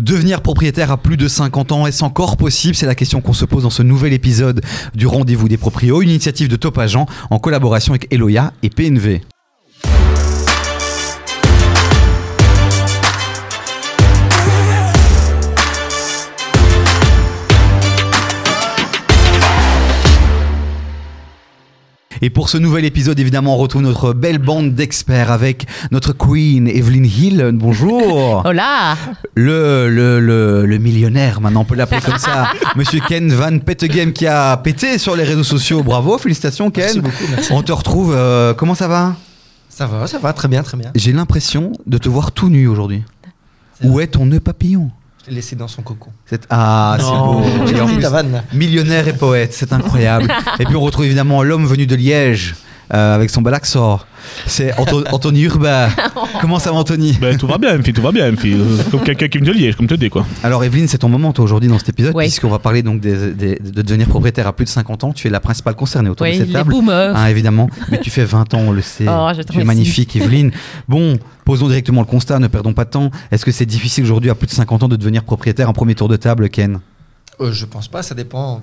[0.00, 2.74] Devenir propriétaire à plus de 50 ans, est-ce encore possible?
[2.74, 4.60] C'est la question qu'on se pose dans ce nouvel épisode
[4.94, 9.22] du Rendez-vous des Proprios, une initiative de Top Agent en collaboration avec Eloya et PNV.
[22.22, 26.66] Et pour ce nouvel épisode, évidemment, on retrouve notre belle bande d'experts avec notre queen
[26.68, 27.50] Evelyn Hill.
[27.54, 28.42] Bonjour.
[28.44, 28.96] Hola.
[29.34, 32.48] Le, le, le, le millionnaire, maintenant on peut l'appeler comme ça.
[32.76, 35.82] Monsieur Ken Van Pettegem qui a pété sur les réseaux sociaux.
[35.82, 36.84] Bravo, félicitations Ken.
[36.84, 37.52] Merci beaucoup, merci.
[37.52, 38.12] On te retrouve.
[38.16, 39.14] euh, comment ça va?
[39.68, 40.90] Ça va, ça va, très bien, très bien.
[40.96, 43.02] J'ai l'impression de te voir tout nu aujourd'hui.
[43.84, 44.90] Où est ton nœud papillon?
[45.24, 46.10] Je l'ai laissé dans son cocon.
[46.26, 47.42] C'est- Ah, c'est beau.
[47.66, 48.42] J'ai ta vanne.
[48.52, 50.28] millionnaire et poète, c'est incroyable.
[50.58, 52.54] et puis on retrouve évidemment l'homme venu de Liège.
[52.92, 54.00] Euh, avec son bel accent.
[54.46, 55.88] C'est Anto- Anthony Urbain.
[56.40, 57.12] Comment ça va, Anthony?
[57.20, 57.82] Ben, tout va bien, M.
[57.82, 58.36] tout va bien, M.
[58.44, 60.26] Euh, Comme quelqu'un qui de Liège, comme te dis, quoi.
[60.42, 63.32] Alors, Evelyne, c'est ton moment, toi, aujourd'hui, dans cet épisode, puisqu'on va parler donc des-
[63.32, 65.12] des- de devenir propriétaire à plus de 50 ans.
[65.12, 66.70] Tu es la principale concernée autour Oui, de cette les table.
[66.70, 67.16] boomers.
[67.16, 69.06] Hein, évidemment, mais tu fais 20 ans, on le sait.
[69.08, 70.50] Oh, je tu es magnifique, Evelyne.
[70.88, 73.10] Bon, posons directement le constat, ne perdons pas de temps.
[73.30, 75.94] Est-ce que c'est difficile aujourd'hui, à plus de 50 ans, de devenir propriétaire Un premier
[75.94, 76.80] tour de table, Ken?
[77.40, 78.60] Euh, je pense pas, ça dépend,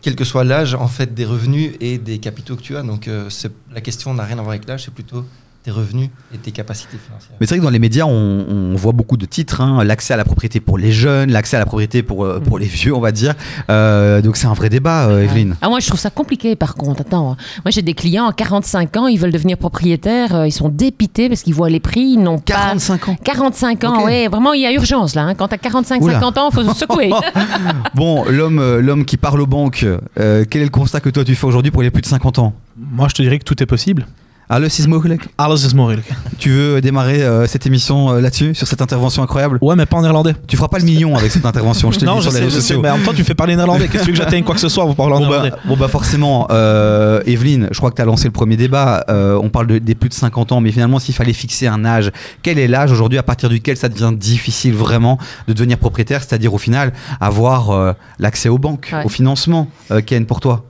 [0.00, 2.82] quel que soit l'âge, en fait, des revenus et des capitaux que tu as.
[2.82, 3.28] Donc, euh,
[3.72, 5.24] la question n'a rien à voir avec l'âge, c'est plutôt
[5.68, 7.36] tes revenus et tes capacités financières.
[7.40, 9.60] Mais c'est vrai que dans les médias, on, on voit beaucoup de titres.
[9.60, 9.84] hein.
[9.84, 12.66] l'accès à la propriété pour les jeunes, l'accès à la propriété pour, euh, pour les
[12.66, 13.34] vieux, on va dire.
[13.68, 15.56] Euh, donc c'est un vrai débat, euh, Evelyne.
[15.60, 17.02] Ah, moi, je trouve ça compliqué, par contre.
[17.02, 20.70] Attends, moi, j'ai des clients à 45 ans, ils veulent devenir propriétaires, euh, ils sont
[20.70, 22.54] dépités parce qu'ils voient les prix, ils n'ont pas...
[22.54, 23.16] 45 ans.
[23.22, 24.04] 45 ans, Ok.
[24.06, 25.24] oui, vraiment, il y a urgence, là.
[25.24, 25.34] hein.
[25.34, 27.10] Quand t'as 45-50 ans, il faut se secouer.
[27.94, 29.84] Bon, l'homme, l'homme qui parle aux banques,
[30.18, 32.38] euh, quel est le constat que toi tu fais aujourd'hui pour les plus de 50
[32.38, 32.52] ans?
[32.76, 34.06] Moi, je te dirais que tout est possible.
[34.50, 36.06] Ah, le sismogelijk Alles is mogelijk.
[36.38, 39.58] Tu veux démarrer euh, cette émission euh, là-dessus, sur cette intervention incroyable?
[39.60, 40.34] Ouais, mais pas en néerlandais.
[40.46, 42.32] Tu feras pas le million avec cette intervention, je te le non, dis je sur
[42.32, 42.80] les sais, réseaux je sais, sociaux.
[42.80, 43.88] mais en même temps, tu me fais parler néerlandais.
[43.88, 45.30] Qu'est-ce que tu veux que j'atteigne quoi que ce soit pour parler en Bon bah,
[45.42, 49.04] néerlandais bon bah forcément, euh, Evelyne, je crois que tu as lancé le premier débat.
[49.10, 51.84] Euh, on parle de- des plus de 50 ans, mais finalement, s'il fallait fixer un
[51.84, 52.10] âge,
[52.42, 53.18] quel est l'âge aujourd'hui?
[53.18, 57.92] À partir duquel ça devient difficile vraiment de devenir propriétaire, c'est-à-dire au final avoir euh,
[58.18, 59.04] l'accès aux banques, Ouais.
[59.04, 60.64] au financement, euh, Ken, pour toi?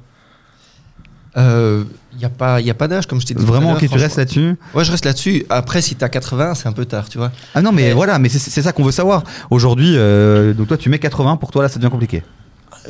[2.19, 3.41] Il n'y a pas, y a pas d'âge, comme je t'ai dit.
[3.45, 5.47] tout à Vraiment, ok, tu restes là-dessus Ouais, je reste là-dessus.
[5.51, 7.31] Après, si t'as 80, c'est un peu tard, tu vois.
[7.55, 9.23] Ah non, mais Mais- voilà, mais c'est c'est ça qu'on veut savoir.
[9.51, 12.25] Aujourd'hui, euh, donc toi, tu mets 80, pour toi, là, ça devient compliqué.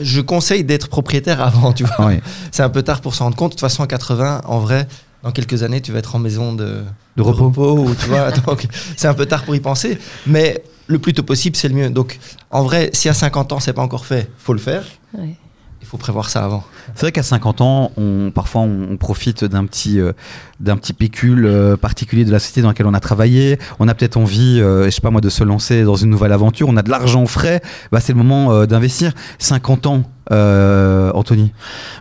[0.01, 2.07] Je conseille d'être propriétaire avant, tu vois.
[2.07, 2.23] Ouais.
[2.53, 3.51] C'est un peu tard pour s'en rendre compte.
[3.51, 4.89] De toute façon, à 80, en vrai,
[5.23, 6.83] dans quelques années, tu vas être en maison de,
[7.17, 7.79] De repos.
[7.81, 8.31] ou, tu vois.
[8.47, 8.67] Donc,
[8.97, 9.99] c'est un peu tard pour y penser.
[10.27, 11.91] Mais le plus tôt possible, c'est le mieux.
[11.91, 12.19] Donc,
[12.51, 14.85] en vrai, si à 50 ans, c'est pas encore fait, faut le faire.
[15.17, 15.35] Ouais.
[15.81, 16.65] Il faut prévoir ça avant.
[16.95, 20.13] C'est vrai qu'à 50 ans, on, parfois on, profite d'un petit, euh,
[20.61, 23.59] d'un petit pécule euh, particulier de la société dans laquelle on a travaillé.
[23.79, 26.33] On a peut-être envie, euh, je sais pas moi, de se lancer dans une nouvelle
[26.33, 26.69] aventure.
[26.69, 27.63] On a de l'argent frais.
[27.93, 29.13] Bah, c'est le moment euh, d'investir.
[29.39, 31.53] 50 ans, euh, Anthony.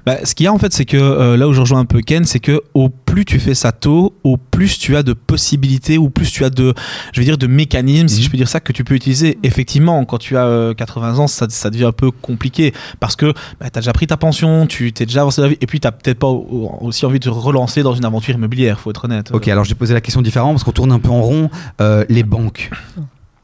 [0.05, 1.85] Bah, ce qu'il y a en fait, c'est que euh, là où je rejoins un
[1.85, 5.13] peu Ken, c'est que au plus tu fais ça tôt, au plus tu as de
[5.13, 6.73] possibilités, ou plus tu as de,
[7.13, 8.23] je veux dire, de mécanismes, si Mhm.
[8.25, 9.37] je peux dire ça, que tu peux utiliser.
[9.43, 13.33] Effectivement, quand tu as euh, 80 ans, ça, ça devient un peu compliqué parce que
[13.59, 15.65] bah, tu as déjà pris ta pension, tu t'es déjà avancé dans la vie, et
[15.67, 18.89] puis tu peut-être pas au- aussi envie de te relancer dans une aventure immobilière, faut
[18.91, 19.31] être honnête.
[19.33, 21.49] Ok, alors je vais poser la question différemment parce qu'on tourne un peu en rond.
[21.81, 22.69] Euh, les banques.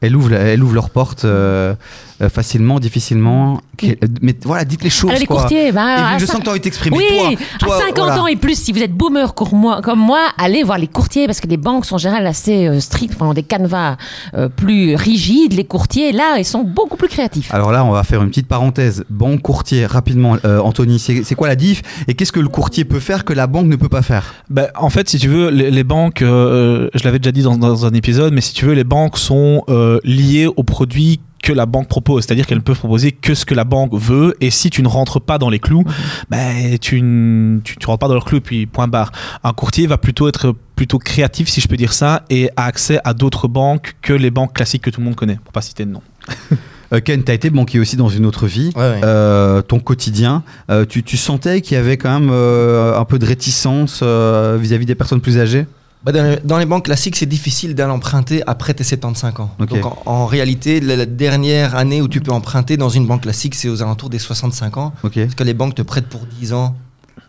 [0.04, 1.74] Elles ouvrent, elles ouvrent leurs portes euh,
[2.20, 3.60] euh, facilement, difficilement.
[3.76, 3.86] Que-
[4.22, 5.10] Mais voilà, dites les choses.
[5.10, 5.40] Alors, les quoi.
[5.40, 6.96] courtiers, bah, je sens que tu as envie de t'exprimer.
[6.96, 8.22] Oui, toi, toi, à 50 voilà.
[8.22, 11.26] ans et plus, si vous êtes boomer comme moi, comme moi, allez voir les courtiers
[11.26, 13.96] parce que les banques sont en général assez euh, strictes, enfin, ont des canevas
[14.34, 15.54] euh, plus rigides.
[15.54, 17.52] Les courtiers, là, ils sont beaucoup plus créatifs.
[17.52, 19.04] Alors là, on va faire une petite parenthèse.
[19.10, 23.00] Banque, courtier, rapidement, euh, Anthony, c'est quoi la diff Et qu'est-ce que le courtier peut
[23.00, 24.34] faire que la banque ne peut pas faire?
[24.50, 27.56] Ben, en fait, si tu veux, les, les banques, euh, je l'avais déjà dit dans,
[27.56, 29.64] dans un épisode, mais si tu veux, les banques sont
[29.94, 33.54] euh, liées aux produits que la banque propose, c'est-à-dire qu'elles peuvent proposer que ce que
[33.54, 35.84] la banque veut, et si tu ne rentres pas dans les clous,
[36.30, 39.12] ben, tu, ne tu, tu rentres pas dans leurs clous, puis point barre.
[39.42, 42.98] Un courtier va plutôt être plutôt créatif, si je peux dire ça, et a accès
[43.04, 45.84] à d'autres banques que les banques classiques que tout le monde connaît, pour pas citer
[45.84, 46.02] de nom.
[46.92, 48.70] Euh, Ken, tu as été banquier aussi dans une autre vie.
[48.76, 49.00] Ouais, ouais.
[49.04, 53.18] Euh, ton quotidien, euh, tu, tu sentais qu'il y avait quand même euh, un peu
[53.18, 55.66] de réticence euh, vis-à-vis des personnes plus âgées?
[56.04, 59.50] Bah, dans, les, dans les banques classiques, c'est difficile d'aller emprunter après tes 75 ans.
[59.58, 63.22] Donc en, en réalité, la, la dernière année où tu peux emprunter dans une banque
[63.22, 64.92] classique, c'est aux alentours des 65 ans.
[65.24, 66.76] Parce que les banques te prêtent pour 10 ans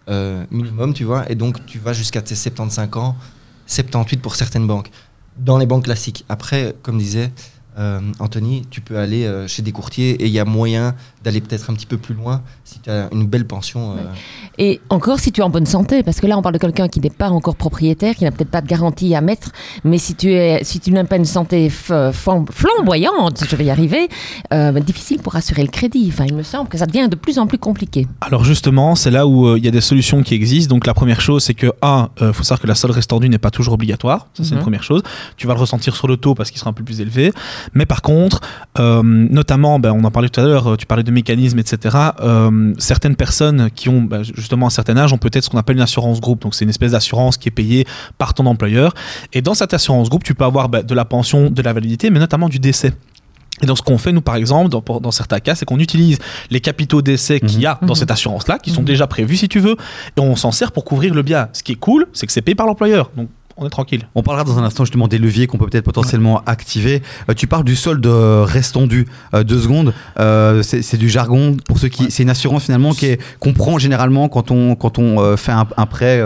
[0.10, 1.30] euh, minimum, tu vois.
[1.31, 3.16] Et donc tu vas jusqu'à tes 75 ans,
[3.68, 4.92] 78 pour certaines banques.
[5.38, 6.25] Dans les banques classiques.
[6.30, 7.31] Après, comme disait,
[7.77, 11.42] euh, Anthony, tu peux aller euh, chez des courtiers et il y a moyen d'aller
[11.42, 13.92] peut-être un petit peu plus loin si tu as une belle pension.
[13.94, 13.95] euh,
[14.57, 16.88] Et encore si tu es en bonne santé, parce que là on parle de quelqu'un
[16.88, 19.51] qui n'est pas encore propriétaire, qui n'a peut-être pas de garantie à mettre,
[19.83, 24.07] mais si tu es, si tu n'as pas une santé flamboyante, je vais y arriver,
[24.54, 26.10] euh, difficile pour assurer le crédit.
[26.13, 28.07] Enfin, il me semble que ça devient de plus en plus compliqué.
[28.22, 30.74] Alors justement, c'est là où euh, il y a des solutions qui existent.
[30.75, 33.38] Donc la première chose, c'est que un, euh, faut savoir que la solde restendue n'est
[33.38, 34.27] pas toujours obligatoire.
[34.33, 34.57] Ça c'est Mhm.
[34.57, 35.01] une première chose.
[35.38, 37.33] Tu vas le ressentir sur le taux parce qu'il sera un peu plus élevé.
[37.74, 38.42] Mais par contre,
[38.80, 41.98] euh, notamment, ben, on en parlait tout à l'heure, euh, tu parlais de mécanismes, etc.
[42.22, 45.78] euh, certaines personnes qui ont ben, justement un certain âge ont peut-être ce qu'on appelle
[45.78, 46.42] une assurance groupe.
[46.42, 47.86] Donc c'est une espèce d'assurance qui est payée
[48.18, 48.94] par ton employeur.
[49.34, 52.10] Et dans cette assurance groupe, tu peux avoir ben, de la pension, de la validité,
[52.10, 52.94] mais notamment du décès.
[53.62, 56.20] Et donc, ce qu'on fait, nous, par exemple, dans, certains cas, c'est qu'on utilise
[56.52, 57.96] les capitaux d'essai qu'il y a dans Mhm.
[57.96, 59.78] cette assurance-là, qui sont déjà prévus, si tu veux,
[60.18, 61.48] et on s'en sert pour couvrir le bien.
[61.54, 63.12] Ce qui est cool, c'est que c'est payé par l'employeur.
[63.16, 64.07] Donc, on est tranquille.
[64.16, 67.02] On parlera dans un instant justement des leviers qu'on peut peut-être potentiellement activer.
[67.30, 69.07] Euh, tu parles du solde euh, restendu.
[69.34, 69.94] Euh, deux secondes.
[70.19, 72.12] Euh, c'est du jargon pour ceux qui.
[72.12, 72.92] C'est une assurance finalement
[73.40, 76.22] qu'on prend généralement quand on quand on fait un, un prêt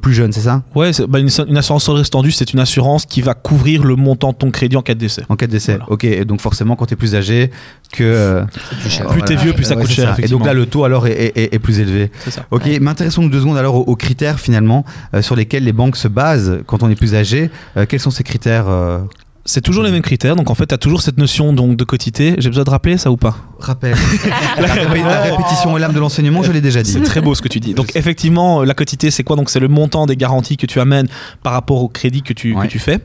[0.00, 0.62] plus jeune, c'est ça?
[0.74, 4.32] Ouais, bah, une, une assurance solde restendue, c'est une assurance qui va couvrir le montant
[4.32, 5.22] de ton crédit en cas de décès.
[5.28, 5.72] En cas de décès.
[5.72, 5.90] Voilà.
[5.90, 6.04] Ok.
[6.04, 7.50] Et donc forcément quand tu es plus âgé
[7.92, 8.02] que.
[8.04, 8.42] euh,
[8.80, 9.06] plus cher.
[9.06, 11.12] Plus t'es vieux, plus ça Ouais, coûte cher, Et donc là le taux alors est,
[11.12, 12.10] est- est- est plus élevé.
[12.24, 12.46] C'est ça.
[12.50, 12.66] Ok.
[12.80, 14.84] M'intéressons deux secondes alors aux, aux critères finalement
[15.14, 17.50] euh, sur lesquels les banques se basent quand on est plus âgé.
[17.76, 18.98] Euh, quels sont ces critères euh,
[19.44, 20.36] C'est toujours les mêmes critères.
[20.36, 22.34] Donc, en fait, tu as toujours cette notion donc, de quotité.
[22.38, 23.36] J'ai besoin de rappeler ça ou pas?
[23.58, 23.94] Rappel.
[24.60, 26.92] la, répé- la répétition est l'âme de l'enseignement, je l'ai déjà dit.
[26.92, 27.74] C'est très beau ce que tu dis.
[27.74, 29.36] Donc effectivement, la quotité, c'est quoi?
[29.36, 31.08] Donc c'est le montant des garanties que tu amènes
[31.42, 32.66] par rapport au crédit que tu, Ouais.
[32.66, 33.00] que tu fais.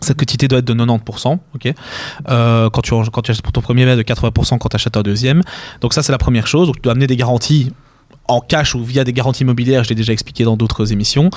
[0.00, 1.74] Cette quotité doit être de 90%, ok.
[2.28, 5.02] Euh, quand tu quand tu achètes ton premier bien, de 80% quand tu achètes un
[5.02, 5.42] deuxième.
[5.80, 6.66] Donc ça c'est la première chose.
[6.66, 7.72] Donc tu dois amener des garanties
[8.30, 11.30] en cash ou via des garanties immobilières, je l'ai déjà expliqué dans d'autres émissions.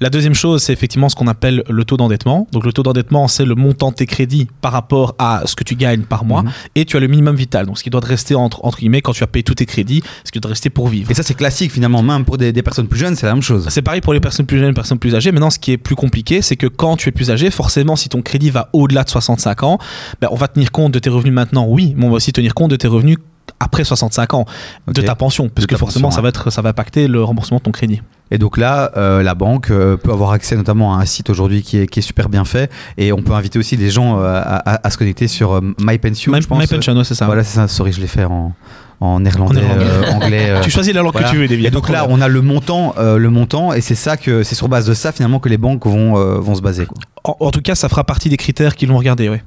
[0.00, 2.46] La deuxième chose, c'est effectivement ce qu'on appelle le taux d'endettement.
[2.52, 5.64] Donc le taux d'endettement, c'est le montant de tes crédits par rapport à ce que
[5.64, 6.42] tu gagnes par mois.
[6.42, 6.50] Mhm.
[6.74, 9.02] Et tu as le minimum vital, donc ce qui doit te rester entre, entre guillemets
[9.02, 11.10] quand tu as payé tous tes crédits, ce qui doit te rester pour vivre.
[11.10, 13.42] Et ça, c'est classique finalement, même pour des, des personnes plus jeunes, c'est la même
[13.42, 13.66] chose.
[13.68, 15.32] C'est pareil pour les personnes plus jeunes et les personnes plus âgées.
[15.32, 18.08] Maintenant, ce qui est plus compliqué, c'est que quand tu es plus âgé, forcément, si
[18.08, 19.78] ton crédit va au-delà de 65 ans,
[20.20, 22.54] ben, on va tenir compte de tes revenus maintenant, oui, mais on va aussi tenir
[22.54, 23.18] compte de tes revenus
[23.60, 24.44] après 65 ans,
[24.86, 27.08] de ta pension, parce De que ta forcément, pension, ça, va être, ça va impacter
[27.08, 28.02] le remboursement de ton crédit.
[28.30, 31.62] Et donc là, euh, la banque euh, peut avoir accès notamment à un site aujourd'hui
[31.62, 32.70] qui est, qui est super bien fait.
[32.98, 36.46] Et on peut inviter aussi les gens euh, à, se connecter sur MyPension, My, je
[36.46, 36.58] pense.
[36.60, 37.26] My Pension, ouais, c'est ça.
[37.26, 37.68] Voilà, c'est ça.
[37.68, 38.54] Sorry, je l'ai fait en,
[39.00, 40.60] en néerlandais, euh, anglais.
[40.62, 41.28] Tu choisis la langue voilà.
[41.28, 41.66] que tu veux, David.
[41.66, 44.54] Et donc là, on a le montant, euh, le montant, et c'est ça que c'est
[44.54, 46.86] sur base de ça finalement que les banques vont euh, vont se baser.
[46.86, 46.96] Quoi.
[47.24, 49.42] en, en tout cas, ça fera partie des critères qu'ils vont regarder, ouais.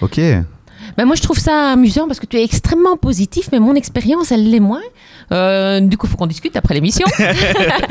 [0.00, 0.20] Ok.
[1.00, 4.32] Ben moi, je trouve ça amusant parce que tu es extrêmement positif, mais mon expérience,
[4.32, 4.82] elle l'est moins.
[5.32, 7.06] Euh, du coup, il faut qu'on discute après l'émission.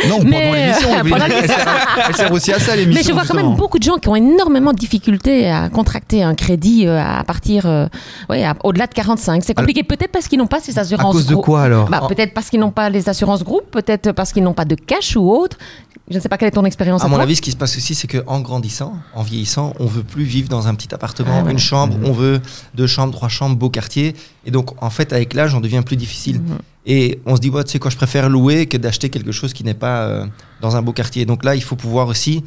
[0.08, 3.02] Non, Mais, pendant l'émission, euh, pendant elle, sert, elle sert aussi à ça l'émission.
[3.02, 6.22] Mais je vois quand même beaucoup de gens qui ont énormément de difficultés à contracter
[6.22, 7.88] un crédit euh, à partir, euh,
[8.30, 9.44] ouais, à- au-delà de 45.
[9.44, 11.16] C'est compliqué, peut-être parce qu'ils n'ont pas ces À assurances.
[11.16, 14.34] cause de quoi alors Bah, Peut-être parce qu'ils n'ont pas les assurances groupes, peut-être parce
[14.34, 15.58] qu'ils n'ont pas de cash ou autre.
[16.10, 17.04] Je ne sais pas quelle est ton expérience.
[17.04, 17.24] À mon toi.
[17.24, 20.50] avis, ce qui se passe aussi, c'est qu'en grandissant, en vieillissant, on veut plus vivre
[20.50, 21.52] dans un petit appartement, Ah ouais.
[21.52, 22.06] une chambre, Mhm.
[22.06, 22.42] on veut
[22.74, 24.16] deux chambres, trois chambres, beau quartier.
[24.46, 26.40] Et donc, en fait, avec l'âge, on devient plus difficile.
[26.42, 26.58] Mhm.
[26.88, 29.54] Et on se dit, ouais, tu sais quoi, je préfère louer que d'acheter quelque chose
[29.54, 30.26] qui n'est pas euh,
[30.62, 31.26] dans un beau quartier.
[31.26, 32.44] Donc là, il faut pouvoir aussi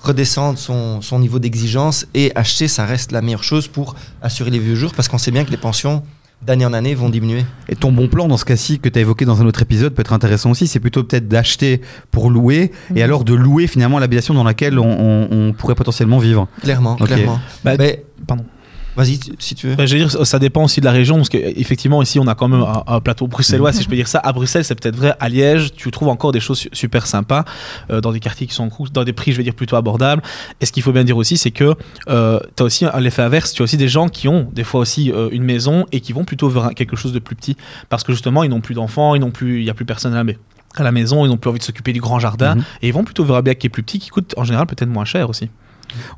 [0.00, 4.60] redescendre son, son niveau d'exigence et acheter, ça reste la meilleure chose pour assurer les
[4.60, 6.04] vieux jours parce qu'on sait bien que les pensions
[6.40, 7.44] d'année en année vont diminuer.
[7.68, 9.92] Et ton bon plan dans ce cas-ci que tu as évoqué dans un autre épisode
[9.94, 11.80] peut être intéressant aussi, c'est plutôt peut-être d'acheter
[12.10, 13.02] pour louer et Mhm.
[13.02, 16.48] alors de louer finalement l'habitation dans laquelle on, on- on pourrait potentiellement vivre.
[16.62, 17.40] Clairement, clairement.
[17.64, 18.44] Bah, Mais, pardon.
[18.98, 19.74] Vas-y, si tu veux.
[19.76, 22.34] Bah, je veux dire, ça dépend aussi de la région, parce qu'effectivement, ici, on a
[22.34, 24.18] quand même un, un plateau bruxellois, si je peux dire ça.
[24.18, 25.14] À Bruxelles, c'est peut-être vrai.
[25.20, 27.44] À Liège, tu trouves encore des choses su- super sympas,
[27.90, 30.22] euh, dans des quartiers qui sont dans des prix, je vais dire, plutôt abordables.
[30.60, 31.74] Et ce qu'il faut bien dire aussi, c'est que
[32.08, 33.52] euh, tu as aussi l'effet inverse.
[33.52, 36.12] Tu as aussi des gens qui ont des fois aussi euh, une maison et qui
[36.12, 37.56] vont plutôt vers quelque chose de plus petit,
[37.88, 40.38] parce que justement, ils n'ont plus d'enfants, il n'y a plus personne à la, mai-
[40.76, 42.64] à la maison, ils n'ont plus envie de s'occuper du grand jardin, Mhm.
[42.82, 44.66] et ils vont plutôt vers un bien qui est plus petit, qui coûte en général
[44.66, 45.48] peut-être moins cher aussi.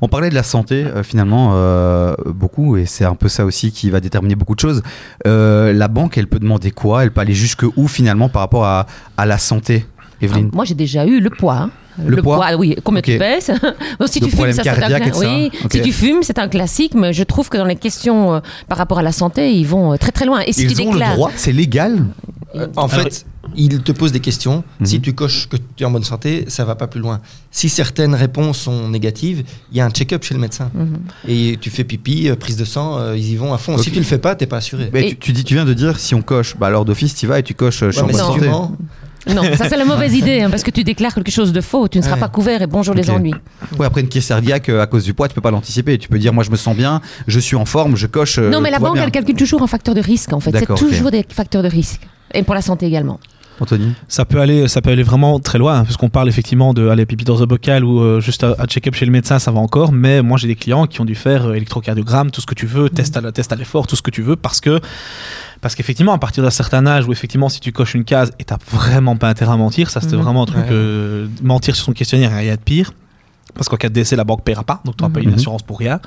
[0.01, 3.71] On parlait de la santé euh, finalement euh, beaucoup et c'est un peu ça aussi
[3.71, 4.81] qui va déterminer beaucoup de choses.
[5.27, 7.03] Euh, la banque, elle peut demander quoi?
[7.03, 8.85] Elle peut aller jusque où finalement par rapport à,
[9.17, 11.55] à la santé, Ah, Evelyne moi, j'ai déjà eu le poids.
[11.55, 11.69] hein.
[12.05, 12.39] Le poids?
[12.57, 12.75] oui.
[12.83, 13.05] Combien Ok.
[13.05, 13.51] tu pèses
[14.05, 15.11] Si tu fumes, ça, c'est un cla-.
[15.19, 15.71] Oui, Ok.
[15.73, 18.77] si tu fumes, c'est un classique, mais je trouve que dans les questions euh, par
[18.77, 20.39] rapport à la santé, ils vont euh, très très loin.
[20.47, 22.05] Et si tu Ils ont le droit, c'est légal?
[22.55, 24.63] Euh, en Alors, fait, il te pose des questions.
[24.79, 24.85] Mhm.
[24.85, 27.21] Si tu coches que tu es en bonne santé, ça va pas plus loin.
[27.49, 30.69] Si certaines réponses sont négatives, il y a un check-up chez le médecin.
[30.73, 30.97] Mhm.
[31.27, 33.77] Et tu fais pipi, euh, prise de sang, euh, ils y vont à fond.
[33.77, 34.89] Si tu le fais pas, t'es pas assuré.
[34.93, 37.15] Mais Et- tu, tu dis, tu viens de dire si on coche, bah alors d'office
[37.15, 37.83] tu vas et tu coches.
[37.83, 38.49] euh, je suis en bonne santé.
[39.27, 41.87] Non, ça c'est la mauvaise idée, hein, parce que tu déclares quelque chose de faux,
[41.87, 42.19] tu ne seras Ouais.
[42.19, 43.35] pas couvert et bonjour les ennuis.
[43.77, 45.97] Ouais, après une caisse cardiaque euh, à cause du poids, tu peux pas l'anticiper.
[45.99, 48.39] Tu peux dire, moi je me sens bien, je suis en forme, je coche.
[48.39, 49.03] euh, non, mais la banque, bien.
[49.03, 50.51] elle calcule toujours un facteur de risque, en fait.
[50.57, 52.01] C'est toujours des facteurs de risque.
[52.33, 53.19] Et pour la santé également.
[53.59, 56.73] Anthony Ça peut aller, ça peut aller vraiment très loin, hein, parce qu'on parle effectivement
[56.73, 59.37] de aller pipi dans un bocal ou euh, juste à, à check-up chez le médecin,
[59.37, 59.91] ça va encore.
[59.91, 62.65] Mais moi, j'ai des clients qui ont dû faire euh, électrocardiogramme, tout ce que tu
[62.65, 64.79] veux, test à la- test à l'effort, tout ce que tu veux, parce que
[65.59, 68.45] parce qu'effectivement, à partir d'un certain âge, où effectivement, si tu coches une case et
[68.45, 70.23] t'as vraiment pas intérêt à mentir, ça c'était Mhm.
[70.23, 70.57] vraiment un truc.
[70.63, 70.71] Ouais.
[70.71, 72.93] euh, mentir sur son questionnaire, il y a de pire.
[73.55, 75.29] Parce qu'en cas de décès, la banque paiera pas, donc tu n'auras pas Mhm.
[75.29, 75.99] une assurance pour rien.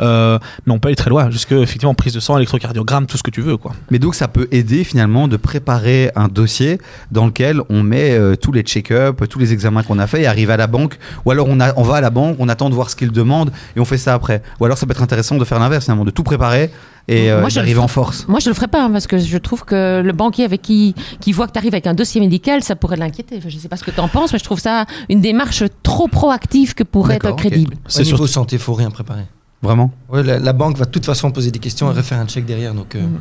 [0.00, 3.22] Euh, mais on peut aller très loin, jusque effectivement prise de sang, électrocardiogramme, tout ce
[3.22, 3.72] que tu veux, quoi.
[3.90, 6.78] Mais donc ça peut aider finalement de préparer un dossier
[7.10, 10.26] dans lequel on met euh, tous les check-up, tous les examens qu'on a fait et
[10.26, 10.98] arrive à la banque.
[11.24, 13.12] Ou alors on, a, on va à la banque, on attend de voir ce qu'ils
[13.12, 14.42] demandent et on fait ça après.
[14.60, 16.70] Ou alors ça peut être intéressant de faire l'inverse finalement, de tout préparer
[17.12, 18.26] et euh, ferais- en force.
[18.28, 20.94] Moi, je le ferai pas, hein, parce que je trouve que le banquier avec qui,
[21.20, 23.36] qui voit que tu arrives avec un dossier médical, ça pourrait l'inquiéter.
[23.38, 25.20] Enfin, Je ne sais pas ce que tu en penses, mais je trouve ça une
[25.20, 27.74] démarche trop proactive que pour être crédible.
[27.98, 29.24] Au niveau santé, il faut rien préparer.
[29.62, 32.26] Vraiment Ouais, la, la banque va de toute façon poser des questions et refaire un
[32.26, 32.72] check derrière.
[32.74, 33.20] Donc, euh, Mhm.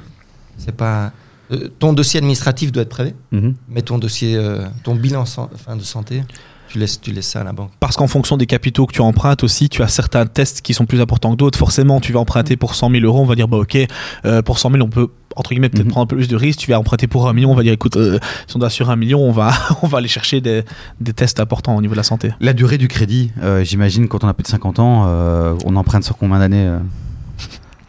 [0.57, 1.11] c'est pas.
[1.51, 3.55] euh, ton dossier administratif doit être prêt, Mhm.
[3.69, 6.23] mais ton dossier, euh, ton bilan san- enfin, de santé,
[6.69, 7.71] tu laisses, tu laisses ça à la banque.
[7.79, 10.85] Parce qu'en fonction des capitaux que tu empruntes aussi, tu as certains tests qui sont
[10.85, 11.57] plus importants que d'autres.
[11.57, 13.77] Forcément, tu vas emprunter pour 100 000 euros, on va dire, bah ok,
[14.25, 15.91] euh, pour 100 000, on peut, entre guillemets, peut-être Mhm.
[15.91, 16.59] prendre un peu plus de risques.
[16.59, 18.91] Tu vas emprunter pour un million, on va dire, écoute, euh, si on doit assurer
[18.91, 20.63] un million, on va, on va aller chercher des,
[21.01, 22.31] des tests importants au niveau de la santé.
[22.39, 25.75] La durée du crédit, euh, j'imagine quand on a plus de 50 ans, euh, on
[25.75, 26.69] emprunte sur combien d'années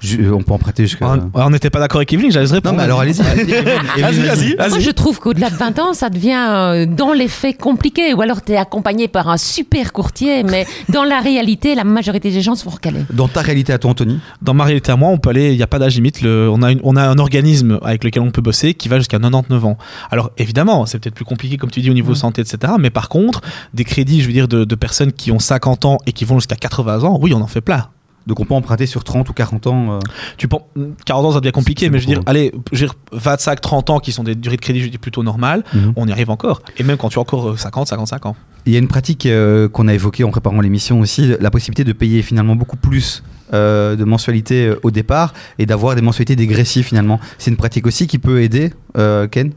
[0.05, 1.07] euh On peut emprunter jusqu'à...
[1.35, 2.77] On n'était pas d'accord avec Evelyne, j'allais Non répondre.
[2.77, 3.23] mais alors allez-y.
[4.01, 4.21] Vas-y,
[4.57, 8.15] vas-y, Moi, je trouve qu'au-delà de 20 ans, ça devient euh, dans les faits compliqué.
[8.15, 12.31] Ou alors tu es accompagné par un super courtier, mais dans la réalité, la majorité
[12.31, 13.01] des gens se font recaler.
[13.13, 15.57] Dans ta réalité à toi Anthony Dans ma réalité à moi, on peut aller, il
[15.57, 16.23] n'y a pas d'âge limite.
[16.23, 18.99] Le- on, a une- on a un organisme avec lequel on peut bosser qui va
[18.99, 19.77] jusqu'à 99 ans.
[20.11, 22.17] Alors évidemment, c'est peut-être plus compliqué, comme tu dis, au niveau Mm.
[22.17, 22.73] santé, etc.
[22.79, 23.41] Mais par contre,
[23.75, 26.39] des crédits, je veux dire, de, de personnes qui ont 50 ans et qui vont
[26.39, 27.87] jusqu'à 80 ans, oui, on en fait plein.
[28.27, 29.99] Donc on peut emprunter sur 30 ou 40 ans euh,
[30.37, 30.63] Tu penses,
[31.07, 32.31] 40 ans, ça devient compliqué, mais je veux dire, beaucoup.
[32.31, 34.99] allez, je veux dire, 25, 30 ans qui sont des durées de crédit, je dis
[34.99, 35.93] plutôt normales, Mhm.
[35.97, 36.63] on y arrive encore.
[36.79, 38.37] Et même quand tu as encore euh, 50, 55 ans.
[38.67, 41.83] Il y a une pratique euh, qu'on a évoquée en préparant l'émission aussi, la possibilité
[41.85, 43.23] de payer finalement beaucoup plus
[43.55, 47.19] euh, de mensualités euh, au départ et d'avoir des mensualités dégressives finalement.
[47.39, 49.53] C'est une pratique aussi qui peut aider, euh, Ken?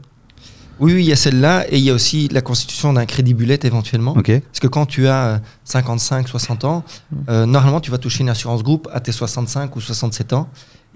[0.80, 3.34] Oui, oui, il y a celle-là et il y a aussi la constitution d'un crédit
[3.34, 4.16] bullet éventuellement.
[4.40, 6.84] Parce que quand tu as euh, 55, 60 ans,
[7.28, 10.48] euh, normalement, tu vas toucher une assurance groupe à tes 65 ou 67 ans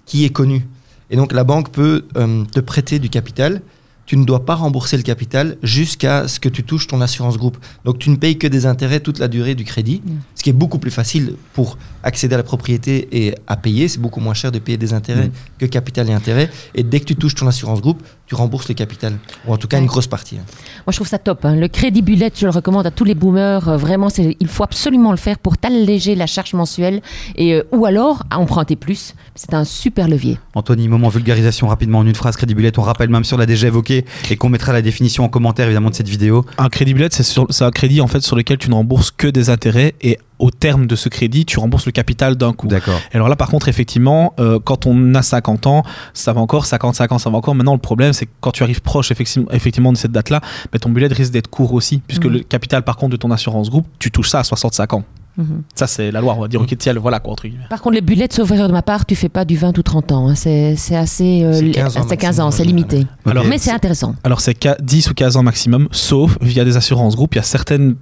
[0.04, 0.66] qui est connue.
[1.11, 3.62] Et donc, la banque peut euh, te prêter du capital.
[4.04, 7.58] Tu ne dois pas rembourser le capital jusqu'à ce que tu touches ton assurance groupe.
[7.85, 10.11] Donc, tu ne payes que des intérêts toute la durée du crédit, Mm.
[10.35, 13.87] ce qui est beaucoup plus facile pour accéder à la propriété et à payer.
[13.87, 15.32] C'est beaucoup moins cher de payer des intérêts Mm.
[15.58, 16.50] que capital et intérêts.
[16.75, 19.18] Et dès que tu touches ton assurance groupe, tu rembourses le capital.
[19.47, 20.37] Ou en tout cas, une grosse partie.
[20.37, 20.44] hein.
[20.87, 21.44] Moi, je trouve ça top.
[21.47, 21.56] hein.
[21.56, 23.68] Le crédit bullet, je le recommande à tous les boomers.
[23.68, 27.00] Euh, vraiment, c'est- il faut absolument le faire pour t'alléger la charge mensuelle
[27.37, 29.14] et euh, ou alors à emprunter plus.
[29.35, 30.38] C'est un super levier.
[30.54, 32.78] Anthony, moment vulgarisation rapidement en une phrase, crédit bullet.
[32.78, 35.66] On rappelle même si on l'a déjà évoqué et qu'on mettra la définition en commentaire
[35.66, 36.44] évidemment de cette vidéo.
[36.58, 39.11] Un crédit bullet, c'est sur- c'est un crédit en fait sur lequel tu ne rembourses
[39.11, 42.66] que des intérêts et au terme de ce crédit, tu rembourses le capital d'un coup.
[42.68, 42.99] D'accord.
[43.12, 45.83] Et alors là, par contre, effectivement, euh, quand on a 50 ans,
[46.14, 47.54] ça va encore, 55 ans, ça va encore.
[47.54, 50.40] Maintenant, le problème, c'est que quand tu arrives proche, effectivement, effectivement de cette date-là,
[50.73, 52.33] ben, ton bullet risque d'être court aussi, puisque Mhm.
[52.33, 55.04] le capital, par contre, de ton assurance groupe, tu touches ça à 65 ans.
[55.37, 55.62] Mhm.
[55.75, 56.35] Ça, c'est la loi.
[56.37, 57.64] On va dire, ok, tiens, le voilà, quoi, entre guillemets.
[57.71, 59.83] Par contre, les bullets, sauf erreur de ma part, tu fais pas du 20 ou
[59.83, 60.28] 30 ans.
[60.28, 60.35] hein.
[60.35, 61.45] C'est c'est assez.
[61.45, 63.07] euh, C'est li- 15 ans c'est 15 ans, maximum, c'est en limité.
[63.25, 63.45] Alors.
[63.45, 64.16] Mais c'est intéressant.
[64.25, 67.35] Alors, c'est qu'à 10 ou 15 ans maximum, sauf via des assurances groupes.
[67.35, 67.95] Il y a certaines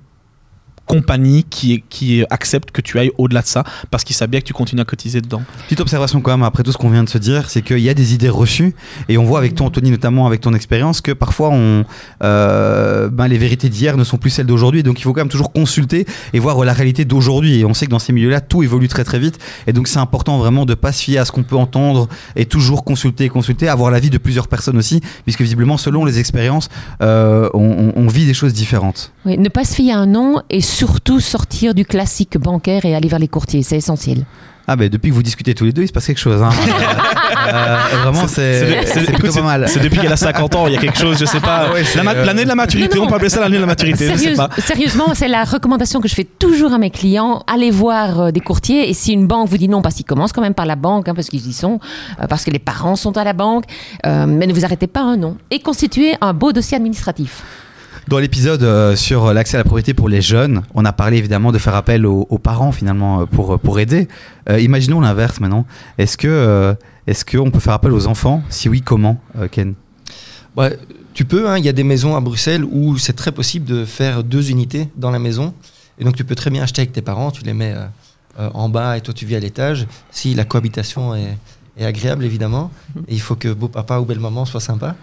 [0.86, 4.46] compagnies qui, qui acceptent que tu ailles au-delà de ça parce qu'ils savent bien que
[4.46, 5.42] tu continues à cotiser dedans.
[5.64, 7.88] Petite observation quand même après tout ce qu'on vient de se dire, c'est qu'il y
[7.88, 8.74] a des idées reçues
[9.08, 11.84] et on voit avec toi Anthony notamment avec ton expérience que parfois on,
[12.30, 15.28] euh, ben, les vérités d'hier ne sont plus celles d'aujourd'hui donc il faut quand même
[15.28, 18.62] toujours consulter et voir la réalité d'aujourd'hui et on sait que dans ces milieux-là tout
[18.62, 21.32] évolue très très vite et donc c'est important vraiment de pas se fier à ce
[21.32, 25.76] qu'on peut entendre et toujours consulter consulter, avoir l'avis de plusieurs personnes aussi puisque visiblement
[25.76, 26.68] selon les expériences
[27.02, 29.12] euh, on, on- on vit des choses différentes.
[29.24, 32.94] Oui, ne pas se fier à un nom et surtout sortir du classique bancaire et
[32.94, 33.62] aller vers les courtiers.
[33.62, 34.24] C'est essentiel.
[34.68, 36.42] Ah ben depuis que vous discutez tous les deux il se passe quelque chose.
[36.42, 36.50] Hein.
[37.48, 39.64] Euh, vraiment c'est plutôt pas mal.
[39.68, 41.70] C'est depuis qu'elle a 50 ans, il y a quelque chose, je sais pas.
[41.72, 43.06] Ouais, c'est, La ma- euh, L'année de la maturité, Non, non.
[43.06, 44.48] on peut appeler ça l'année de la maturité, je sais pas.
[44.58, 47.42] sérieusement, c'est la recommandation que je fais toujours à mes clients.
[47.46, 50.32] Allez voir euh, des courtiers et si une banque vous dit non, parce qu'ils commencent
[50.32, 51.78] quand même par la banque, hein, parce qu'ils y sont,
[52.20, 53.64] euh, parce que les parents sont à la banque,
[54.06, 55.36] euh, mais ne vous arrêtez pas un nom.
[55.52, 57.42] Et constituez un beau dossier administratif.
[58.08, 61.50] Dans l'épisode euh, sur l'accès à la propriété pour les jeunes, on a parlé évidemment
[61.50, 64.06] de faire appel aux, aux parents finalement euh, pour, pour aider.
[64.48, 65.66] Euh, imaginons l'inverse maintenant.
[65.98, 66.74] Est-ce que euh,
[67.08, 68.44] est-ce qu'on peut faire appel aux enfants?
[68.48, 69.74] Si oui, comment, euh, Ken?
[70.56, 70.78] Ouais,
[71.14, 73.84] Tu peux, hein, il y a des maisons à Bruxelles où c'est très possible de
[73.84, 75.52] faire deux unités dans la maison.
[75.98, 77.86] Et donc tu peux très bien acheter avec tes parents, tu les mets euh,
[78.38, 79.86] euh, en bas et toi tu vis à l'étage.
[80.12, 81.36] Si la cohabitation est,
[81.76, 82.70] est agréable, évidemment,
[83.08, 84.94] et il faut que beau papa ou belle maman soit sympa.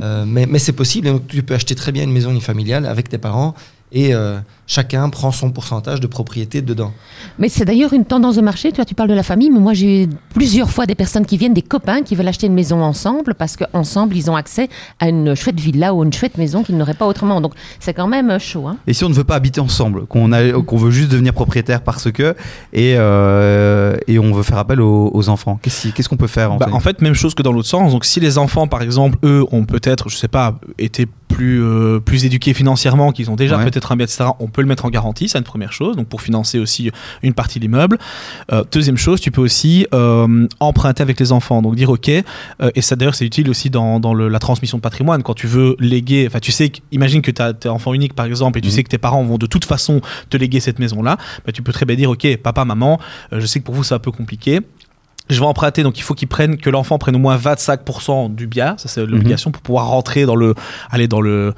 [0.00, 3.18] Euh, mais c'est possible, donc tu peux acheter très bien une maison unifamiliale avec tes
[3.18, 3.54] parents
[3.92, 6.92] et euh, chacun prend son pourcentage de propriété dedans.
[7.38, 8.70] Mais c'est d'ailleurs une tendance de marché.
[8.70, 11.26] Tu vois, tu parles de la famille, mais moi j'ai eu plusieurs fois des personnes
[11.26, 14.68] qui viennent, des copains qui veulent acheter une maison ensemble parce qu'ensemble ils ont accès
[15.00, 17.40] à une chouette villa ou une chouette maison qu'ils n'auraient pas autrement.
[17.40, 18.66] Donc c'est quand même euh, chaud.
[18.66, 18.76] Hein.
[18.86, 21.82] Et si on ne veut pas habiter ensemble, qu'on a- qu'on veut juste devenir propriétaire
[21.82, 22.34] parce que,
[22.72, 26.68] et, euh, et on veut faire appel aux, aux enfants, qu'est-ce qu'on peut faire Bah,
[26.72, 27.92] en fait, même chose que dans l'autre sens.
[27.92, 31.98] Donc, si les enfants, par exemple, eux, ont peut-être, je sais pas, été plus, euh,
[32.00, 33.64] plus éduqués financièrement, qu'ils ont déjà Ouais.
[33.64, 36.06] peut-être un bien, etc., on peut le mettre en garantie, c'est une première chose, donc
[36.06, 36.90] pour financer aussi
[37.24, 37.98] une partie de l'immeuble.
[38.52, 42.22] Euh, deuxième chose, tu peux aussi euh, emprunter avec les enfants, donc dire ok, euh,
[42.74, 45.46] et ça d'ailleurs c'est utile aussi dans, dans le- la transmission de patrimoine, quand tu
[45.46, 48.68] veux léguer, enfin tu sais, imagine que tu as, enfant unique par exemple, et tu
[48.68, 48.74] Mhm.
[48.74, 51.72] sais que tes parents vont de toute façon te léguer cette maison-là, bah, tu peux
[51.72, 53.00] très bien dire ok, papa, maman,
[53.32, 54.60] je sais que pour vous c'est un peu compliqué,
[55.32, 58.46] je vais emprunter, donc il faut qu'ils prennent, que l'enfant prenne au moins 25% du
[58.46, 60.54] bien, ça c'est l'obligation pour pouvoir rentrer dans le,
[60.90, 61.54] aller dans le,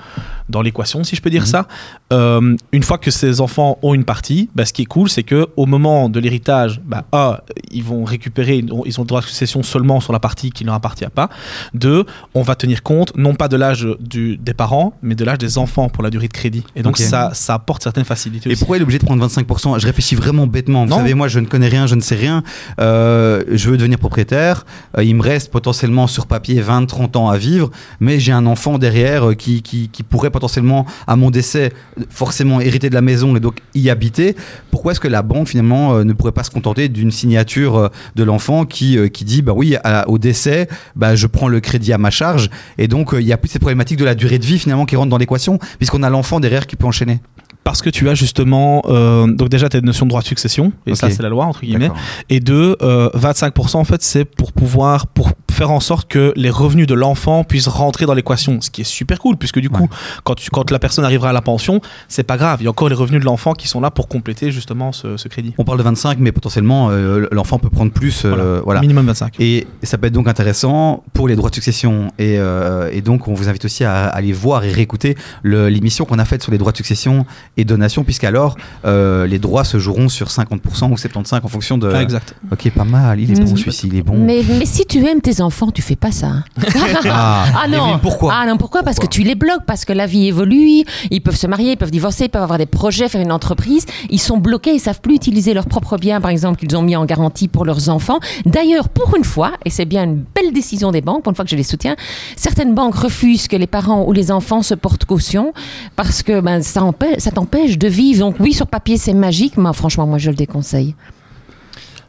[0.48, 1.46] dans l'équation, si je peux dire Mhm.
[1.48, 1.66] ça.
[2.12, 5.22] Euh, une fois que ces enfants ont une partie, bah, ce qui est cool, c'est
[5.22, 9.26] que au moment de l'héritage, bah, A, ils vont récupérer, ils ont le droit de
[9.26, 11.28] succession seulement sur la partie qui ne leur appartient pas.
[11.72, 12.04] Deux,
[12.34, 15.58] on va tenir compte non pas de l'âge du, des parents, mais de l'âge des
[15.58, 16.62] enfants pour la durée de crédit.
[16.76, 18.58] Et donc ça, ça apporte certaines facilités Et aussi.
[18.60, 20.84] pourquoi il est obligé de prendre 25% Je réfléchis vraiment bêtement.
[20.84, 20.96] Vous Non.
[20.98, 22.42] savez, moi, je ne connais rien, je ne sais rien.
[22.80, 24.66] Euh, je veux devenir propriétaire.
[24.98, 28.46] Euh, il me reste potentiellement sur papier 20, 30 ans à vivre, mais j'ai un
[28.46, 29.62] enfant derrière euh, qui,
[30.08, 31.72] pourrait potentiellement, à mon décès,
[32.10, 34.36] forcément hériter de la maison et donc y habiter.
[34.70, 38.24] Pourquoi est-ce que la banque, finalement, euh, ne pourrait pas se contenter d'une signature de
[38.24, 42.50] l'enfant qui, dit, bah oui, au décès, bah, je prends le crédit à ma charge.
[42.78, 44.96] Et donc, il n'y a plus cette problématique de la durée de vie, finalement, qui
[44.96, 47.20] rentre dans l'équation, puisqu'on a l'enfant derrière qui peut enchaîner?
[47.64, 50.26] Parce que tu as justement, euh, donc déjà, tu as une notion de droit de
[50.26, 51.90] succession, et ça, c'est la loi, entre guillemets.
[52.28, 56.50] Et deux, euh, 25% en fait, c'est pour pouvoir, pour faire en sorte que les
[56.50, 59.82] revenus de l'enfant puissent rentrer dans l'équation, ce qui est super cool, puisque du coup,
[59.84, 59.88] Ouais.
[60.24, 62.70] quand, tu, quand la personne arrivera à la pension, c'est pas grave, il y a
[62.70, 65.54] encore les revenus de l'enfant qui sont là pour compléter justement ce, ce crédit.
[65.58, 68.22] On parle de 25, mais potentiellement, euh, l'enfant peut prendre plus.
[68.24, 68.80] euh, voilà.
[68.80, 69.34] Minimum 25.
[69.40, 72.08] Et ça peut être donc intéressant pour les droits de succession.
[72.18, 76.18] Et, euh, et donc, on vous invite aussi à, aller voir et réécouter l'émission qu'on
[76.18, 77.24] a faite sur les droits de succession
[77.56, 81.90] et donation, puisqu'alors, euh, les droits se joueront sur 50% ou 75% en fonction de.
[81.94, 82.34] Ah, exact.
[82.52, 83.20] Ok, pas mal.
[83.20, 83.56] Il est bon, Mm.
[83.56, 84.18] celui-ci, il est bon.
[84.18, 85.43] Mais, mais si tu aimes tes enfants,
[85.74, 86.26] tu fais pas ça.
[86.26, 86.44] hein.
[87.06, 87.98] Ah, Ah non.
[88.00, 88.82] Pourquoi Ah non, pourquoi?
[88.82, 91.76] Parce que tu les bloques, parce que la vie évolue, ils peuvent se marier, ils
[91.76, 93.86] peuvent divorcer, ils peuvent avoir des projets, faire une entreprise.
[94.10, 96.96] Ils sont bloqués, ils savent plus utiliser leurs propres biens, par exemple, qu'ils ont mis
[96.96, 98.18] en garantie pour leurs enfants.
[98.46, 101.44] D'ailleurs, pour une fois, et c'est bien une belle décision des banques, pour une fois
[101.44, 101.96] que je les soutiens,
[102.36, 105.52] certaines banques refusent que les parents ou les enfants se portent caution
[105.96, 106.82] parce que ben, ça,
[107.18, 108.20] ça t'empêche de vivre.
[108.20, 110.94] Donc oui, sur papier, c'est magique, mais franchement, moi, je le déconseille.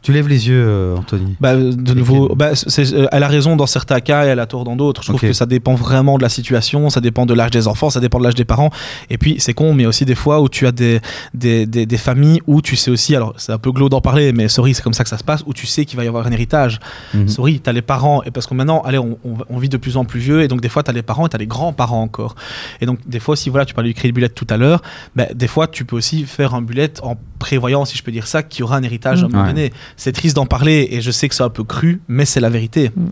[0.06, 1.36] Tu lèves les yeux, euh, Anthony.
[1.42, 4.64] Bah, de nouveau, bah, euh, elle a raison dans certains cas et elle a tort
[4.64, 5.02] dans d'autres.
[5.02, 7.90] Je trouve que ça dépend vraiment de la situation, ça dépend de l'âge des enfants,
[7.90, 8.70] ça dépend de l'âge des parents.
[9.10, 11.00] Et puis, c'est con, mais aussi des fois où tu as des,
[11.34, 14.32] des, des, des familles où tu sais aussi, alors c'est un peu glauque d'en parler,
[14.32, 16.08] mais sorry, c'est comme ça que ça se passe, où tu sais qu'il va y
[16.08, 16.80] avoir un héritage.
[17.16, 17.28] Mhm.
[17.28, 19.98] Sorry, t'as les parents, et parce que maintenant, allez, on, on, on vit de plus
[19.98, 22.36] en plus vieux, et donc des fois, t'as les parents et t'as les grands-parents encore.
[22.80, 24.84] Et donc, des fois, si voilà, tu parlais du crédit bullet tout à l'heure,
[25.16, 28.28] bah, des fois, tu peux aussi faire un bullet en prévoyant, si je peux dire
[28.28, 29.50] ça, qu'il y aura un héritage à un moment Ouais.
[29.50, 29.74] donné.
[29.98, 32.50] C'est triste d'en parler, et je sais que c'est un peu cru, mais c'est la
[32.50, 32.92] vérité.
[32.96, 33.06] Mm.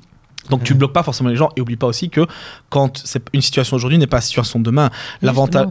[0.49, 2.27] Donc tu bloques pas forcément les gens et oublie pas aussi que
[2.67, 4.89] quand c'est une situation aujourd'hui n'est pas la situation de demain.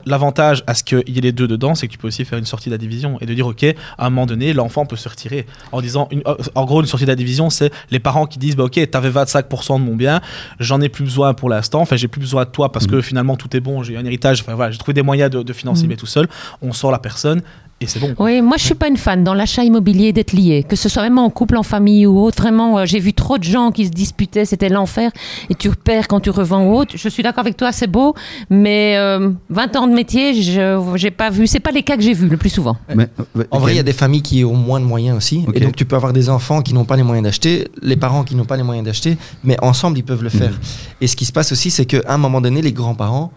[0.06, 2.38] L'avantage à ce qu'il y ait les deux dedans, c'est que tu peux aussi faire
[2.38, 3.64] une sortie de la division et de dire ok,
[3.98, 6.86] à un moment donné, l'enfant peut se retirer en disant, une- euh, en gros, une
[6.86, 9.94] sortie de la division, c'est les parents qui disent bah ok, t'avais 25% de mon
[9.94, 10.22] bien,
[10.58, 13.36] j'en ai plus besoin pour l'instant, enfin j'ai plus besoin de toi parce que finalement
[13.36, 15.86] tout est bon, j'ai un héritage, enfin voilà, j'ai trouvé des moyens de, de financer
[15.86, 16.28] mais tout seul,
[16.62, 17.42] on sort la personne
[17.82, 18.14] et c'est bon.
[18.18, 21.02] Oui, moi je suis pas une fan dans l'achat immobilier d'être lié, que ce soit
[21.02, 22.42] même en couple, en famille ou autre.
[22.42, 25.10] Vraiment, euh, j'ai vu trop de gens qui se disputaient, c'était l'enfer.
[25.50, 26.94] Et tu perds quand tu revends ou autre.
[26.96, 28.14] Je suis d'accord avec toi, c'est beau,
[28.50, 31.46] mais euh, 20 ans de métier, je j'ai pas vu.
[31.46, 32.76] C'est pas les cas que j'ai vus le plus souvent.
[32.94, 35.44] Mais, euh, En vrai, il y a des familles qui ont moins de moyens aussi.
[35.54, 38.24] Et donc, tu peux avoir des enfants qui n'ont pas les moyens d'acheter, les parents
[38.24, 40.58] qui n'ont pas les moyens d'acheter, mais ensemble, ils peuvent le faire.
[41.00, 43.32] Et ce qui se passe aussi, c'est qu'à un moment donné, les grands-parents,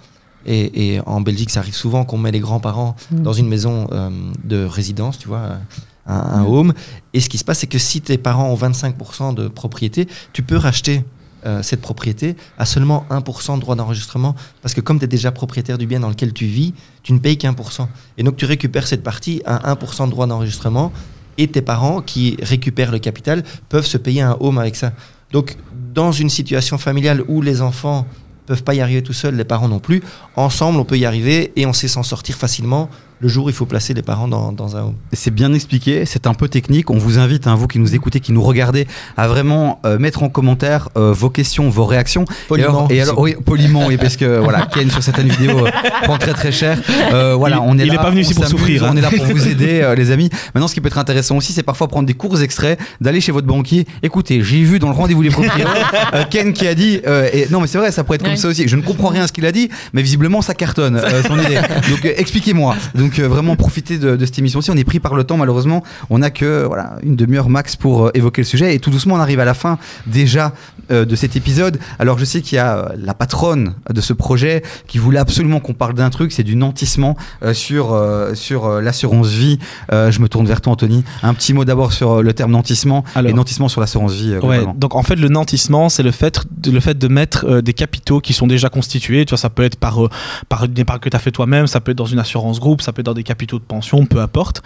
[0.45, 3.23] et, et en Belgique, ça arrive souvent qu'on met les grands-parents Mm.
[3.23, 4.09] dans une maison euh,
[4.43, 5.59] de résidence, tu vois,
[6.07, 6.73] un, un home.
[7.13, 10.43] Et ce qui se passe, c'est que si tes parents ont 25% de propriété, tu
[10.43, 11.03] peux racheter
[11.45, 14.35] euh, cette propriété à seulement 1% de droit d'enregistrement.
[14.61, 17.19] Parce que comme tu es déjà propriétaire du bien dans lequel tu vis, tu ne
[17.19, 17.89] payes qu'un pour cent.
[18.17, 20.91] Et donc tu récupères cette partie à 1% de droit d'enregistrement.
[21.37, 24.93] Et tes parents qui récupèrent le capital peuvent se payer un home avec ça.
[25.31, 25.57] Donc
[25.93, 28.07] dans une situation familiale où les enfants
[28.45, 30.01] peuvent pas y arriver tout seuls, les parents non plus.
[30.35, 32.89] Ensemble, on peut y arriver et on sait s'en sortir facilement
[33.25, 34.93] le jour où il faut placer les parents dans, dans un home.
[35.11, 36.91] C'est bien expliqué, c'est un peu technique.
[36.91, 38.85] On vous invite, hein, vous qui nous écoutez, qui nous regardez,
[39.17, 42.25] à vraiment euh, mettre en commentaire euh, vos questions, vos réactions.
[42.47, 42.67] Poliment.
[42.69, 45.71] Et alors, et alors- oui, poliment, oui, parce que voilà, Ken sur certaines vidéos euh,
[46.03, 46.79] prend très très cher.
[47.13, 48.89] Euh, voilà, Il- on est il là, est pas venu ici pour souffrir, hein.
[48.93, 50.29] On est là pour vous aider, euh, les amis.
[50.53, 53.31] Maintenant, ce qui peut être intéressant aussi, c'est parfois prendre des courts extraits, d'aller chez
[53.31, 53.87] votre banquier.
[54.03, 57.47] Écoutez, j'ai vu dans le rendez-vous des propriétaires euh, Ken qui a dit, euh, et
[57.49, 58.67] non mais c'est vrai, ça pourrait être comme ça aussi.
[58.67, 61.39] Je ne comprends rien à ce qu'il a dit, mais visiblement ça cartonne euh, son
[61.39, 61.55] idée.
[61.89, 62.75] Donc euh, expliquez-moi.
[62.93, 64.71] Donc euh, vraiment profitez de, de cette émission aussi.
[64.71, 65.83] On est pris par le temps malheureusement.
[66.09, 69.15] On n'a que voilà une demi-heure max pour euh, évoquer le sujet et tout doucement
[69.15, 70.53] on arrive à la fin déjà
[70.91, 71.79] euh, de cet épisode.
[71.99, 75.59] Alors je sais qu'il y a euh, la patronne de ce projet qui voulait absolument
[75.59, 79.59] qu'on parle d'un truc, c'est du nantissement euh, sur euh, sur euh, l'assurance vie.
[79.91, 81.03] Euh, je me tourne vers toi Anthony.
[81.23, 83.29] Un petit mot d'abord sur euh, le terme nantissement Alors.
[83.31, 84.33] et nantissement sur l'assurance vie.
[84.33, 87.45] euh, Ouais, donc en fait le nantissement c'est le fait de, le fait de mettre
[87.45, 90.09] euh, des capitaux qui sont déjà constitués, tu vois ça peut être par euh,
[90.49, 92.81] par une épargne que tu as fait toi-même, ça peut être dans une assurance groupe,
[92.81, 94.63] ça peut être dans des capitaux de pension, peu importe.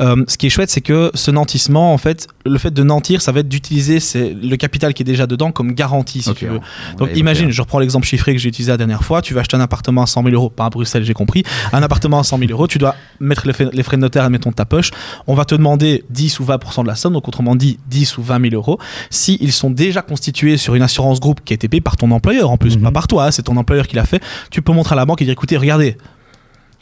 [0.00, 3.20] Euh, ce qui est chouette c'est que ce nantissement en fait le fait de nantir
[3.20, 3.98] ça va être d'utiliser
[4.42, 6.60] le capital qui est déjà dedans comme garantie si tu veux.
[6.94, 9.40] on Donc imagine, je reprends l'exemple chiffré que j'ai utilisé la dernière fois, tu vas
[9.40, 11.42] acheter un appartement à 100 000 euros, pas à Bruxelles, j'ai compris,
[11.72, 14.24] un appartement à 100 000 euros, tu dois mettre les frais, les frais de notaire,
[14.24, 14.90] admettons, de ta poche,
[15.26, 18.22] on va te demander 10 ou 20% de la somme, donc autrement dit 10 ou
[18.22, 18.78] 20 000 euros,
[19.10, 22.10] si ils sont déjà constitués sur une assurance groupe qui a été payée par ton
[22.10, 22.82] employeur, en plus, Mhm.
[22.84, 25.04] pas par toi, hein, c'est ton employeur qui l'a fait, tu peux montrer à la
[25.06, 25.96] banque et dire, écoutez, regardez,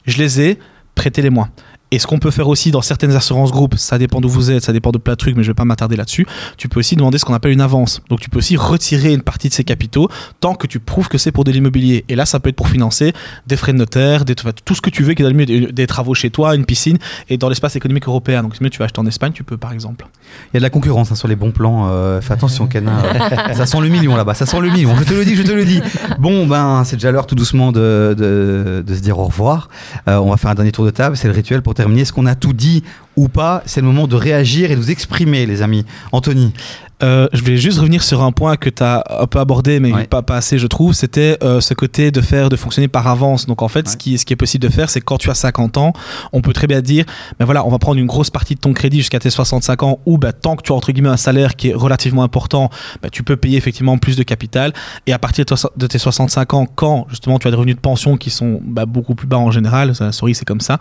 [0.07, 0.59] je les ai,
[0.95, 1.49] prêtez-les-moi.
[1.93, 4.63] Et ce qu'on peut faire aussi dans certaines assurances groupes, ça dépend d'où vous êtes,
[4.65, 6.27] ça dépend de plein de trucs, mais je vais pas m'attarder là-dessus.
[6.57, 8.01] Tu peux aussi demander ce qu'on appelle une avance.
[8.09, 10.09] Donc tu peux aussi retirer une partie de ces capitaux
[10.41, 12.05] tant que tu prouves que c'est pour de l'immobilier.
[12.09, 13.13] Et là, ça peut être pour financer
[13.47, 15.37] des frais de notaire, des, enfin, tout ce que tu veux qui est dans le
[15.37, 16.99] milieu, des, des travaux chez toi, une piscine
[17.29, 18.43] et dans l'espace économique européen.
[18.43, 20.07] Donc si tu vas acheter en Espagne, tu peux par exemple.
[20.53, 21.89] Il y a de la concurrence hein, sur les bons plans.
[21.91, 23.03] euh, fais attention, Cana.
[23.05, 24.35] euh, ça sent le million là-bas.
[24.35, 24.95] Ça sent le million.
[24.97, 25.81] Je te le dis, je te le dis.
[26.19, 29.69] Bon, ben, c'est déjà l'heure tout doucement de, de, de se dire au revoir.
[30.09, 31.17] Euh, on va faire un dernier tour de table.
[31.17, 32.03] C'est le rituel pour terminer.
[32.03, 32.85] Est-ce qu'on a tout dit
[33.17, 33.63] ou pas?
[33.67, 35.85] C'est le moment de réagir et de vous exprimer, les amis.
[36.13, 36.53] Anthony.
[37.03, 39.93] Euh, je voulais juste revenir sur un point que tu as un peu abordé, mais
[39.93, 40.05] Ouais.
[40.07, 40.93] pas, pas assez, je trouve.
[40.95, 43.47] C'était euh, ce côté de faire, de fonctionner par avance.
[43.47, 45.31] Donc en fait, ce, qui, ce qui est possible de faire, c'est que quand tu
[45.31, 45.93] as 50 ans,
[46.33, 47.05] on peut très bien dire,
[47.39, 49.99] ben voilà, on va prendre une grosse partie de ton crédit jusqu'à tes 65 ans,
[50.07, 52.71] ou ben, tant que tu as entre guillemets un salaire qui est relativement important,
[53.03, 54.73] ben, tu peux payer effectivement plus de capital.
[55.07, 57.77] Et à partir de toi- de tes 65 ans, quand justement tu as des revenus
[57.77, 60.79] de pension qui sont ben, beaucoup plus bas en général, ça, sorry, c'est comme ça,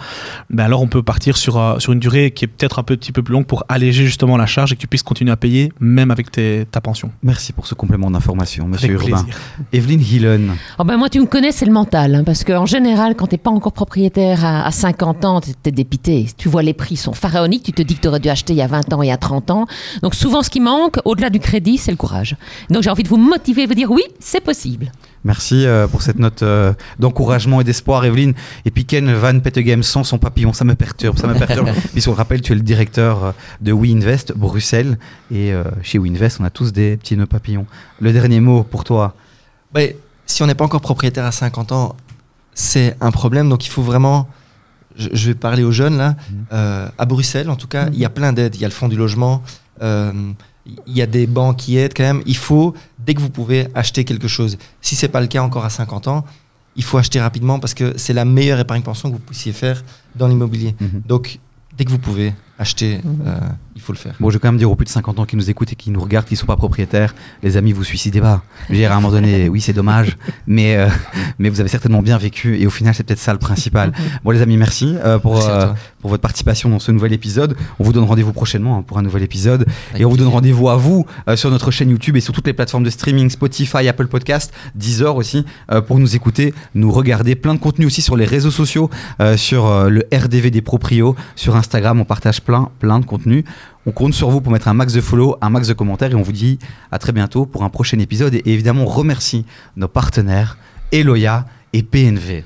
[0.50, 3.12] ben alors on peut partir sur, euh, sur une durée qui est peut-être un petit
[3.12, 5.72] peu plus longue pour alléger justement la charge et que tu puisses continuer à payer
[5.80, 7.12] même avec tes, ta pension.
[7.24, 9.24] Merci pour ce complément d'information, monsieur Avec Urbain.
[9.24, 9.40] plaisir.
[9.74, 10.56] Evelyne Hillen.
[10.78, 12.16] Oh ben moi, tu me connais, c'est le mental.
[12.16, 15.72] hein, parce qu'en général, quand t'es pas encore propriétaire à, à 50 ans, t'es t'es
[15.72, 16.28] dépité.
[16.38, 17.64] Tu vois les prix sont pharaoniques.
[17.64, 19.12] Tu te dis que t'aurais dû acheter il y a 20 ans et il y
[19.12, 19.66] a 30 ans.
[20.02, 22.36] Donc souvent, ce qui manque, au-delà du crédit, c'est le courage.
[22.70, 24.92] Donc j'ai envie de vous motiver, vous dire oui, c'est possible.
[25.24, 28.34] Merci euh, pour cette note euh, d'encouragement et d'espoir, Evelyne.
[28.66, 31.70] Et puis Ken Van Petegem sans son papillon, ça me perturbe, ça me perturbe.
[31.92, 34.98] Puisqu'on le rappelle, tu es le directeur euh, de WeInvest Bruxelles.
[35.32, 37.66] Et euh, chez WeInvest, on a tous des petits nœuds papillons.
[38.00, 39.16] Le dernier mot pour toi.
[40.26, 41.96] Si on n'est pas encore propriétaire à 50 ans,
[42.54, 43.50] c'est un problème.
[43.50, 44.30] Donc il faut vraiment.
[44.96, 46.16] Je, je vais parler aux jeunes là.
[46.52, 48.56] Euh, à Bruxelles, en tout cas, il y a plein d'aides.
[48.56, 49.44] Il y a le fonds du logement.
[50.66, 52.22] Il y a des banques qui aident quand même.
[52.26, 54.58] Il faut, dès que vous pouvez, acheter quelque chose.
[54.82, 56.26] Si c'est pas le cas encore à 50 ans,
[56.76, 59.84] il faut acheter rapidement parce que c'est la meilleure épargne pension que vous puissiez faire
[60.16, 60.76] dans l'immobilier.
[60.80, 61.02] Mhm.
[61.08, 61.40] Donc,
[61.78, 63.40] dès que vous pouvez acheter, euh,
[63.80, 64.14] il faut le faire.
[64.20, 65.76] Bon, je vais quand même dire aux plus de 50 ans qui nous écoutent et
[65.76, 68.44] qui nous regardent, qui ne sont pas propriétaires, les amis, vous suicidez pas.
[68.70, 70.90] Dire, à un moment donné, oui, c'est dommage, mais, euh,
[71.40, 73.94] mais vous avez certainement bien vécu et au final, c'est peut-être ça le principal.
[74.26, 75.68] Bon, les amis, merci, euh, pour, Merci euh,
[76.02, 77.56] pour votre participation dans ce nouvel épisode.
[77.80, 79.66] On vous donne rendez-vous prochainement hein, pour un nouvel épisode.
[79.92, 82.48] Avec et on vous donne rendez-vous à vous sur notre chaîne YouTube et sur toutes
[82.48, 85.46] les plateformes de streaming, Spotify, Apple Podcast, Deezer aussi,
[85.88, 87.36] pour nous écouter, nous regarder.
[87.36, 88.90] Plein de contenu aussi sur les réseaux sociaux,
[89.38, 93.46] sur le RDV des proprios, sur Instagram, on partage plein, plein de contenu.
[93.86, 96.16] On compte sur vous pour mettre un max de follow, un max de commentaires et
[96.16, 96.60] on vous dit
[96.92, 98.36] à très bientôt pour un prochain épisode.
[98.36, 100.58] Et évidemment, on remercie nos partenaires,
[100.92, 102.44] Eloya et PNV.